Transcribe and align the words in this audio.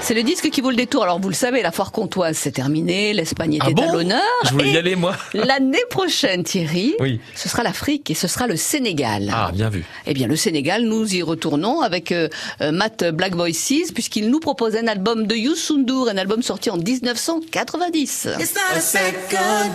C'est 0.00 0.14
le 0.14 0.22
disque 0.22 0.48
qui 0.48 0.62
vaut 0.62 0.70
le 0.70 0.76
détour. 0.76 1.02
Alors 1.02 1.20
vous 1.20 1.28
le 1.28 1.34
savez, 1.34 1.60
la 1.60 1.70
foire 1.70 1.92
comtoise 1.92 2.36
c'est 2.38 2.52
terminé, 2.52 3.12
l'Espagne 3.12 3.54
était 3.54 3.66
Ah 3.68 3.72
bon 3.72 3.90
à 3.90 3.92
l'honneur. 3.92 4.22
Je 4.46 4.52
voulais 4.52 4.70
Et 4.70 4.72
y 4.72 4.76
aller, 4.78 4.96
moi. 4.96 5.14
L'année 5.34 5.82
prochaine, 5.90 6.44
Thierry, 6.44 6.94
Oui. 6.98 7.20
ce 7.34 7.48
sera 7.50 7.62
l'Afrique 7.62 8.10
et 8.10 8.14
ce 8.14 8.26
sera 8.26 8.46
le 8.46 8.56
Sénégal. 8.56 9.30
Ah, 9.34 9.50
bien 9.52 9.68
vu. 9.68 9.84
Eh 10.06 10.14
bien, 10.14 10.26
le 10.26 10.36
Sénégal, 10.36 10.84
nous 10.84 11.14
y 11.14 11.22
retournons 11.22 11.82
avec 11.82 12.12
euh, 12.12 12.28
euh, 12.62 12.72
Matt 12.72 13.04
Black 13.12 13.34
Voices, 13.34 13.92
puisqu'il 13.94 14.30
nous 14.30 14.40
propose 14.40 14.76
un 14.76 14.86
album 14.86 15.26
de 15.26 15.34
Youssou 15.34 15.76
N'Dour, 15.78 16.08
un 16.08 16.16
album 16.16 16.42
sorti 16.42 16.70
en 16.70 16.78
1990. 16.78 18.28
It's 18.40 18.54
not 18.54 18.76
a 18.76 18.80
second, 18.80 19.72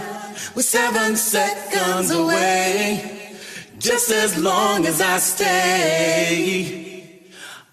we're 0.56 0.64
seven 0.64 1.16
seconds 1.16 2.12
away. 2.12 3.00
Just 3.80 4.12
as 4.12 4.40
long 4.42 4.88
as 4.88 5.00
I 5.00 5.20
stay, 5.20 7.03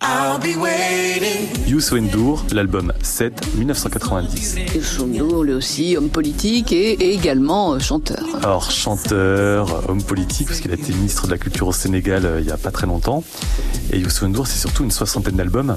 I'll 0.03 0.39
be 0.39 0.57
waiting. 0.57 1.49
Youssou 1.67 1.99
N'Dour, 1.99 2.45
l'album 2.53 2.91
7, 3.03 3.55
1990. 3.59 4.57
Youssou 4.75 5.07
N'Dour, 5.07 5.45
lui 5.45 5.53
aussi, 5.53 5.95
homme 5.95 6.09
politique 6.09 6.73
et, 6.73 6.93
et 6.93 7.13
également 7.13 7.75
euh, 7.75 7.79
chanteur. 7.79 8.25
Alors, 8.43 8.71
chanteur, 8.71 9.85
homme 9.91 10.03
politique, 10.03 10.47
parce 10.47 10.61
qu'il 10.61 10.71
a 10.71 10.75
été 10.75 10.95
ministre 10.95 11.27
de 11.27 11.33
la 11.33 11.39
Culture 11.39 11.69
au 11.69 11.73
Sénégal 11.73 12.25
euh, 12.25 12.41
il 12.41 12.47
y 12.47 12.51
a 12.51 12.57
pas 12.57 12.71
très 12.71 12.87
longtemps. 12.87 13.23
Et 13.93 13.99
Youssou 13.99 14.27
N'Dour, 14.27 14.47
c'est 14.47 14.59
surtout 14.59 14.85
une 14.85 14.91
soixantaine 14.91 15.37
d'albums. 15.37 15.77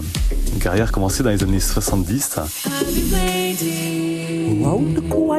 Une 0.54 0.60
carrière 0.60 0.94
commencée 0.94 1.21
dans 1.21 1.30
les 1.30 1.44
années 1.44 1.60
70. 1.60 2.40
Wawde 4.63 5.02
ko 5.10 5.34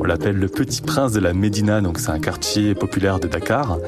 On 0.00 0.04
l'appelle 0.04 0.36
le 0.36 0.48
petit 0.48 0.80
prince 0.80 1.12
de 1.12 1.20
la 1.20 1.34
Médina, 1.34 1.80
donc 1.80 1.98
c'est 1.98 2.10
un 2.10 2.20
quartier 2.20 2.74
populaire 2.74 3.20
de 3.20 3.28
Dakar. 3.28 3.78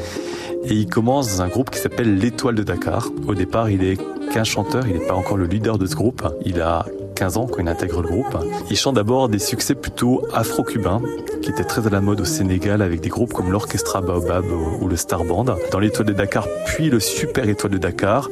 Et 0.64 0.74
il 0.74 0.86
commence 0.86 1.36
dans 1.36 1.42
un 1.42 1.48
groupe 1.48 1.70
qui 1.70 1.78
s'appelle 1.78 2.16
l'Étoile 2.16 2.54
de 2.54 2.62
Dakar. 2.62 3.08
Au 3.26 3.34
départ, 3.34 3.70
il 3.70 3.82
est 3.82 3.98
qu'un 4.32 4.44
chanteur, 4.44 4.86
il 4.86 4.94
n'est 4.94 5.06
pas 5.06 5.14
encore 5.14 5.36
le 5.36 5.46
leader 5.46 5.78
de 5.78 5.86
ce 5.86 5.94
groupe. 5.94 6.22
Il 6.44 6.60
a 6.60 6.84
15 7.14 7.36
ans 7.36 7.46
quand 7.46 7.60
il 7.60 7.68
intègre 7.68 8.02
le 8.02 8.08
groupe. 8.08 8.36
Il 8.70 8.76
chante 8.76 8.94
d'abord 8.96 9.28
des 9.28 9.38
succès 9.38 9.74
plutôt 9.74 10.22
afro-cubains, 10.32 11.00
qui 11.42 11.50
étaient 11.50 11.64
très 11.64 11.86
à 11.86 11.90
la 11.90 12.00
mode 12.00 12.20
au 12.20 12.24
Sénégal 12.24 12.82
avec 12.82 13.00
des 13.00 13.08
groupes 13.08 13.32
comme 13.32 13.50
l'Orchestra 13.52 14.00
Baobab 14.00 14.44
ou 14.80 14.88
le 14.88 14.96
Star 14.96 15.24
Band. 15.24 15.44
Dans 15.70 15.78
l'Étoile 15.78 16.08
de 16.08 16.12
Dakar, 16.12 16.46
puis 16.66 16.90
le 16.90 16.98
Super 17.00 17.48
Étoile 17.48 17.72
de 17.72 17.78
Dakar, 17.78 18.28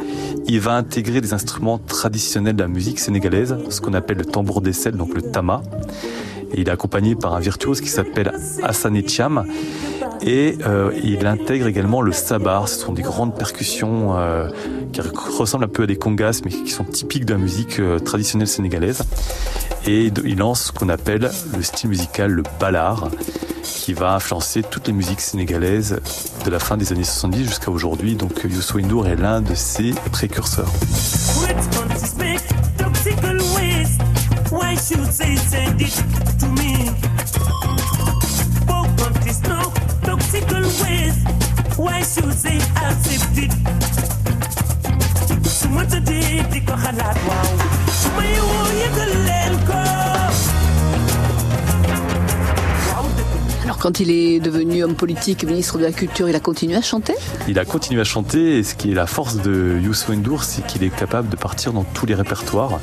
il 0.46 0.60
va 0.60 0.74
intégrer 0.74 1.20
des 1.20 1.32
instruments 1.34 1.78
traditionnels 1.78 2.56
de 2.56 2.62
la 2.62 2.68
musique 2.68 2.98
sénégalaise, 2.98 3.56
ce 3.70 3.80
qu'on 3.80 3.94
appelle 3.94 4.18
le 4.18 4.24
tambour 4.24 4.60
d'aisselle, 4.60 4.96
donc 4.96 5.14
le 5.14 5.22
tama. 5.22 5.62
Il 6.54 6.68
est 6.68 6.70
accompagné 6.70 7.14
par 7.14 7.34
un 7.34 7.40
virtuose 7.40 7.80
qui 7.80 7.88
s'appelle 7.88 8.32
Hassan 8.62 9.00
Cham. 9.06 9.44
Et 10.22 10.58
euh, 10.66 10.90
il 11.02 11.26
intègre 11.26 11.66
également 11.66 12.02
le 12.02 12.12
sabar. 12.12 12.68
Ce 12.68 12.80
sont 12.80 12.92
des 12.92 13.02
grandes 13.02 13.36
percussions 13.36 14.16
euh, 14.16 14.48
qui 14.92 15.00
ressemblent 15.00 15.64
un 15.64 15.68
peu 15.68 15.84
à 15.84 15.86
des 15.86 15.96
congas, 15.96 16.40
mais 16.44 16.50
qui 16.50 16.70
sont 16.70 16.84
typiques 16.84 17.24
de 17.24 17.34
la 17.34 17.38
musique 17.38 17.78
euh, 17.78 17.98
traditionnelle 17.98 18.48
sénégalaise. 18.48 19.02
Et 19.86 20.10
il 20.24 20.38
lance 20.38 20.64
ce 20.64 20.72
qu'on 20.72 20.88
appelle 20.88 21.30
le 21.56 21.62
style 21.62 21.90
musical, 21.90 22.30
le 22.30 22.42
ballard, 22.58 23.10
qui 23.62 23.92
va 23.92 24.14
influencer 24.14 24.62
toutes 24.62 24.88
les 24.88 24.92
musiques 24.92 25.20
sénégalaises 25.20 26.00
de 26.44 26.50
la 26.50 26.58
fin 26.58 26.76
des 26.76 26.92
années 26.92 27.04
70 27.04 27.44
jusqu'à 27.44 27.70
aujourd'hui. 27.70 28.16
Donc 28.16 28.44
Youssou 28.44 28.80
N'Dour 28.80 29.06
est 29.06 29.16
l'un 29.16 29.40
de 29.40 29.54
ses 29.54 29.92
précurseurs. 30.12 30.68
Why 42.08 42.22
should 42.22 42.32
they 42.42 42.56
accept 42.56 43.36
it? 43.36 43.52
su 45.44 45.68
ma 45.68 45.82
tëddee 45.84 46.40
di 46.52 46.60
ko 46.64 46.72
xalaat 46.80 47.18
waaw 47.28 47.50
su 48.00 48.08
ma 48.16 48.22
yeewoo 48.24 48.68
yëgal 48.80 49.12
leen 49.26 49.56
ko 49.68 49.80
waaw 52.88 53.08
dëgg 53.18 53.64
Alors 53.64 53.76
quand 53.78 54.00
il 54.00 54.10
est 54.10 54.40
devenu 54.40 54.82
homme 54.84 54.94
politique, 54.94 55.44
ministre 55.44 55.76
de 55.76 55.82
la 55.84 55.92
Culture, 55.92 56.30
il 56.30 56.34
a 56.34 56.40
continué 56.40 56.76
à 56.76 56.82
chanter? 56.82 57.14
Il 57.46 57.58
a 57.58 57.66
continué 57.66 58.00
à 58.00 58.04
chanter 58.04 58.56
et 58.58 58.62
ce 58.62 58.74
qui 58.74 58.90
est 58.92 58.94
la 58.94 59.06
force 59.06 59.36
de 59.36 59.78
Youssou 59.82 60.14
N'Dour, 60.14 60.44
c'est 60.44 60.66
qu'il 60.66 60.82
est 60.84 60.94
capable 60.94 61.28
de 61.28 61.36
partir 61.36 61.74
dans 61.74 61.84
tous 61.84 62.06
les 62.06 62.14
répertoires. 62.14 62.80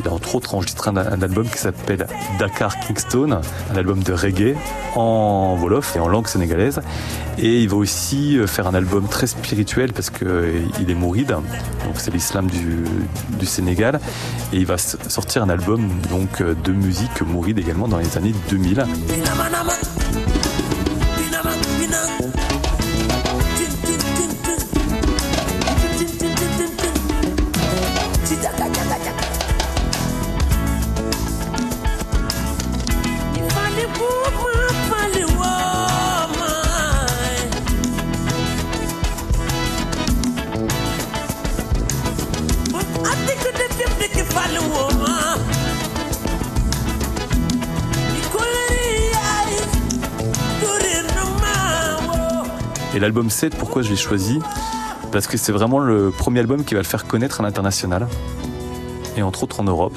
Il 0.00 0.08
a 0.08 0.12
entre 0.12 0.34
autres 0.34 0.54
enregistré 0.54 0.90
un, 0.90 0.96
album 0.96 1.46
qui 1.46 1.58
s'appelle 1.58 2.06
Dakar 2.38 2.80
Kingston, 2.80 3.40
un 3.70 3.76
album 3.76 4.02
de 4.02 4.14
reggae 4.14 4.56
en 4.96 5.58
wolof 5.60 5.94
et 5.94 6.00
en 6.00 6.08
langue 6.08 6.26
sénégalaise. 6.26 6.80
Et 7.38 7.60
il 7.60 7.68
va 7.68 7.76
aussi 7.76 8.38
euh, 8.38 8.46
faire 8.46 8.66
un 8.66 8.74
album 8.74 9.06
très 9.08 9.26
spirituel 9.26 9.92
parce 9.92 10.08
que 10.08 10.24
euh, 10.24 10.88
est 10.88 10.94
mouride, 10.94 11.28
donc 11.84 11.94
c'est 11.96 12.12
l'islam 12.14 12.46
du, 12.48 13.46
Sénégal. 13.46 14.00
Et 14.54 14.56
il 14.56 14.66
va 14.66 14.78
sortir 14.78 15.42
un 15.42 15.50
album 15.50 15.86
donc 16.08 16.40
euh, 16.40 16.54
de 16.64 16.72
musique 16.72 17.20
mouride 17.20 17.58
également 17.58 17.86
dans 17.86 17.98
les 17.98 18.16
années 18.16 18.34
2000. 18.48 18.86
Et 52.92 52.98
l'album 52.98 53.30
7, 53.30 53.56
pourquoi 53.56 53.82
je 53.82 53.90
l'ai 53.90 53.96
choisi? 53.96 54.40
Parce 55.12 55.26
que 55.26 55.36
c'est 55.36 55.52
vraiment 55.52 55.78
le 55.78 56.10
premier 56.10 56.40
album 56.40 56.64
qui 56.64 56.74
va 56.74 56.80
le 56.80 56.86
faire 56.86 57.06
connaître 57.06 57.40
à 57.40 57.44
l'international, 57.44 58.08
et 59.16 59.22
entre 59.22 59.44
autres 59.44 59.60
en 59.60 59.64
Europe. 59.64 59.96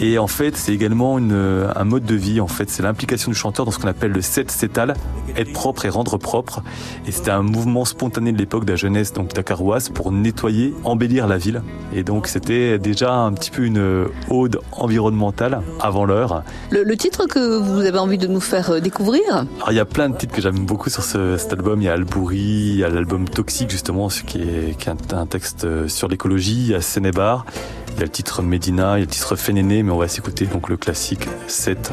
Et 0.00 0.18
en 0.18 0.26
fait, 0.26 0.56
c'est 0.56 0.72
également 0.74 1.18
une- 1.18 1.68
un 1.74 1.84
mode 1.84 2.04
de 2.04 2.14
vie. 2.16 2.40
En 2.40 2.48
fait, 2.48 2.68
c'est 2.68 2.82
l'implication 2.82 3.30
du 3.30 3.36
chanteur 3.36 3.64
dans 3.64 3.70
ce 3.72 3.78
qu'on 3.78 3.86
appelle 3.88 4.10
le 4.10 4.22
set 4.22 4.50
sétal, 4.50 4.94
être 5.36 5.52
propre 5.52 5.86
et 5.86 5.88
rendre 5.88 6.16
propre. 6.18 6.62
Et 7.06 7.12
c'était 7.12 7.30
un 7.30 7.42
mouvement 7.42 7.84
spontané 7.84 8.32
de 8.32 8.38
l'époque 8.38 8.64
de 8.64 8.72
la 8.72 8.76
jeunesse, 8.76 9.12
donc 9.12 9.32
dakaroise, 9.34 9.88
pour 9.90 10.10
nettoyer, 10.10 10.74
embellir 10.84 11.26
la 11.28 11.38
ville. 11.38 11.62
Et 11.94 12.02
donc, 12.02 12.26
c'était 12.26 12.78
déjà 12.78 13.12
un 13.14 13.32
petit 13.32 13.50
peu 13.52 13.64
une 13.64 14.06
ode 14.30 14.58
environnementale 14.72 15.60
avant 15.80 16.04
l'heure. 16.04 16.42
le, 16.70 16.82
le 16.82 16.96
titre 16.96 17.26
que 17.26 17.58
vous 17.58 17.80
avez 17.80 17.98
envie 17.98 18.18
de 18.18 18.26
nous 18.26 18.40
faire 18.40 18.70
euh, 18.70 18.80
découvrir? 18.80 19.22
Alors, 19.56 19.70
il 19.70 19.76
y 19.76 19.80
a 19.80 19.84
plein 19.84 20.08
de 20.08 20.16
titres 20.16 20.34
que 20.34 20.42
j'aime 20.42 20.66
beaucoup 20.66 20.90
sur 20.90 21.02
ce- 21.04 21.36
cet 21.36 21.52
album. 21.52 21.80
Il 21.80 21.84
y 21.84 21.88
a 21.88 21.92
Albouri, 21.92 22.36
il 22.38 22.76
y 22.78 22.84
a 22.84 22.88
l'album 22.88 23.28
Toxique, 23.28 23.70
justement, 23.70 24.08
ce 24.08 24.22
qui 24.24 24.38
est, 24.42 24.76
qui 24.78 24.88
est 24.88 25.14
un, 25.14 25.26
texte 25.26 25.64
euh, 25.64 25.88
sur 25.88 26.08
l'écologie. 26.08 26.54
Il 26.64 26.70
y 26.70 26.74
a 26.74 26.80
Sénébar, 26.80 27.46
il 27.94 28.00
y 28.00 28.02
a 28.02 28.06
le 28.06 28.08
titre 28.10 28.42
Medina, 28.42 28.96
il 28.96 29.00
y 29.00 29.02
a 29.02 29.06
le 29.06 29.06
titre 29.06 29.36
Fénéné, 29.36 29.82
mais 29.82 29.92
on 29.92 29.98
va 29.98 30.08
s'écouter 30.08 30.46
donc 30.46 30.68
le 30.68 30.76
classique 30.76 31.28
7 31.46 31.92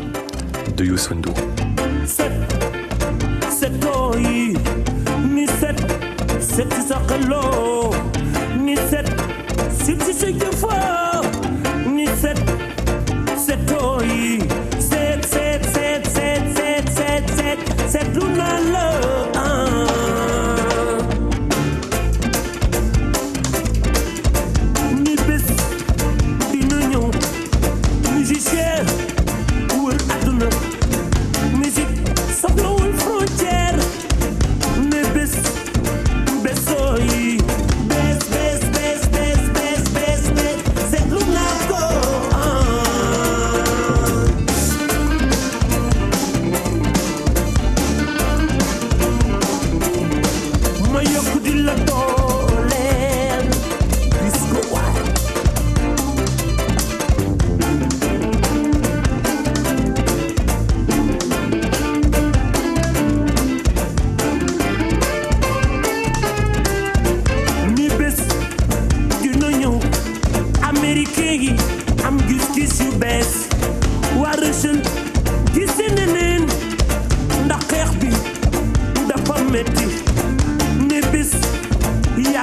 de 0.76 0.86
Youssou 0.86 1.14
set 2.08 2.32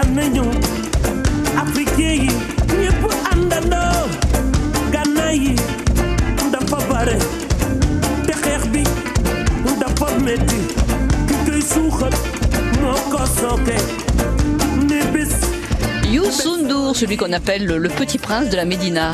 am 0.08 0.38
celui 16.98 17.16
qu'on 17.16 17.32
appelle 17.32 17.64
le 17.64 17.88
petit 17.88 18.18
prince 18.18 18.48
de 18.48 18.56
la 18.56 18.64
Médina 18.64 19.12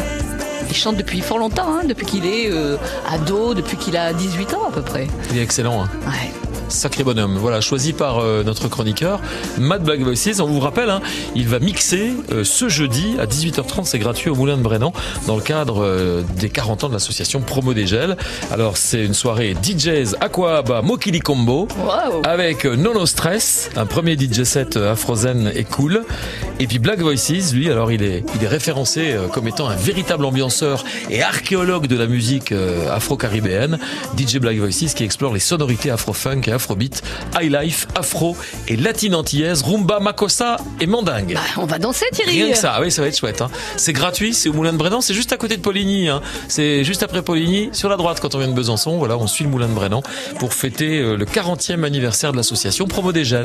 il 0.70 0.74
chante 0.74 0.96
depuis 0.96 1.20
fort 1.20 1.38
longtemps, 1.38 1.68
hein, 1.68 1.82
depuis 1.86 2.06
qu'il 2.06 2.24
est 2.24 2.50
euh, 2.50 2.78
ado, 3.08 3.52
depuis 3.52 3.76
qu'il 3.76 3.96
a 3.96 4.12
18 4.14 4.54
ans 4.54 4.68
à 4.68 4.72
peu 4.72 4.80
près. 4.80 5.06
Il 5.30 5.38
est 5.38 5.42
excellent. 5.42 5.84
Hein. 5.84 5.88
Ouais. 6.06 6.43
Sacré 6.74 7.04
bonhomme. 7.04 7.36
Voilà, 7.38 7.60
choisi 7.60 7.92
par 7.92 8.18
euh, 8.18 8.42
notre 8.42 8.68
chroniqueur, 8.68 9.20
Matt 9.58 9.82
Black 9.84 10.00
Voices. 10.00 10.40
On 10.40 10.46
vous 10.46 10.58
rappelle, 10.58 10.90
hein, 10.90 11.00
il 11.36 11.46
va 11.48 11.60
mixer 11.60 12.12
euh, 12.32 12.42
ce 12.42 12.68
jeudi 12.68 13.14
à 13.20 13.26
18h30, 13.26 13.84
c'est 13.84 14.00
gratuit 14.00 14.28
au 14.28 14.34
Moulin 14.34 14.56
de 14.56 14.62
Brennan, 14.62 14.92
dans 15.28 15.36
le 15.36 15.40
cadre 15.42 15.84
euh, 15.84 16.22
des 16.36 16.48
40 16.50 16.84
ans 16.84 16.88
de 16.88 16.92
l'association 16.94 17.40
Promo 17.40 17.74
des 17.74 17.86
Gels. 17.86 18.16
Alors, 18.50 18.76
c'est 18.76 19.04
une 19.04 19.14
soirée 19.14 19.54
DJs 19.62 20.16
Aquaba 20.20 20.82
Mokili 20.82 21.20
Combo, 21.20 21.68
Wow. 21.78 22.22
avec 22.24 22.64
Nono 22.64 23.06
Stress, 23.06 23.70
un 23.76 23.86
premier 23.86 24.16
DJ 24.16 24.42
set 24.42 24.76
afrozen 24.76 25.52
et 25.54 25.64
cool. 25.64 26.02
Et 26.60 26.66
puis 26.68 26.78
Black 26.78 27.00
Voices, 27.00 27.52
lui, 27.52 27.68
alors 27.68 27.90
il 27.90 28.02
est, 28.02 28.24
il 28.36 28.44
est 28.44 28.48
référencé 28.48 29.12
euh, 29.12 29.26
comme 29.26 29.48
étant 29.48 29.68
un 29.68 29.74
véritable 29.74 30.24
ambianceur 30.24 30.84
et 31.10 31.20
archéologue 31.20 31.88
de 31.88 31.96
la 31.96 32.06
musique 32.06 32.52
euh, 32.52 32.94
afro-caribéenne. 32.94 33.78
DJ 34.16 34.38
Black 34.38 34.56
Voices 34.58 34.94
qui 34.94 35.02
explore 35.02 35.34
les 35.34 35.40
sonorités 35.40 35.90
afro-funk 35.90 36.42
et 36.46 36.52
afrobeat, 36.52 37.02
highlife, 37.34 37.88
afro 37.96 38.36
et 38.68 38.76
latine 38.76 39.16
antillaise, 39.16 39.62
rumba, 39.62 39.98
makossa 39.98 40.56
et 40.80 40.86
mandingue. 40.86 41.34
Bah, 41.34 41.40
on 41.56 41.66
va 41.66 41.78
danser 41.78 42.06
Thierry. 42.12 42.42
Rien 42.42 42.52
que 42.52 42.58
ça, 42.58 42.74
ah 42.76 42.80
oui, 42.80 42.92
ça 42.92 43.02
va 43.02 43.08
être 43.08 43.18
chouette. 43.18 43.42
Hein. 43.42 43.50
C'est 43.76 43.92
gratuit, 43.92 44.32
c'est 44.32 44.48
au 44.48 44.52
Moulin 44.52 44.72
de 44.72 44.78
Brennan, 44.78 45.00
c'est 45.00 45.14
juste 45.14 45.32
à 45.32 45.36
côté 45.36 45.56
de 45.56 45.62
Poligny. 45.62 46.08
Hein. 46.08 46.22
C'est 46.46 46.84
juste 46.84 47.02
après 47.02 47.22
Poligny, 47.22 47.70
sur 47.72 47.88
la 47.88 47.96
droite 47.96 48.20
quand 48.20 48.34
on 48.36 48.38
vient 48.38 48.48
de 48.48 48.54
Besançon. 48.54 48.96
Voilà, 48.98 49.16
on 49.16 49.26
suit 49.26 49.44
le 49.44 49.50
Moulin 49.50 49.68
de 49.68 49.74
Brennan 49.74 50.02
pour 50.38 50.54
fêter 50.54 51.00
euh, 51.00 51.16
le 51.16 51.24
40e 51.24 51.82
anniversaire 51.82 52.30
de 52.30 52.36
l'association 52.36 52.86
Promo 52.86 53.10
des 53.10 53.24
Jeunes. 53.24 53.34